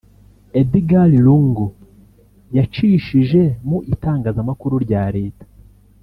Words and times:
Edgar 0.59 1.09
Lungu 1.25 1.67
yacishije 2.57 3.41
mu 3.67 3.77
itangazamakuru 3.93 4.75
rya 4.85 5.03
Leta 5.15 5.45